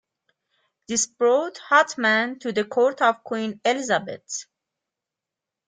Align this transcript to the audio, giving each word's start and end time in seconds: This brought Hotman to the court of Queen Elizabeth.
This 0.87 1.05
brought 1.05 1.59
Hotman 1.69 2.39
to 2.39 2.51
the 2.51 2.63
court 2.65 3.03
of 3.03 3.23
Queen 3.23 3.61
Elizabeth. 3.63 4.45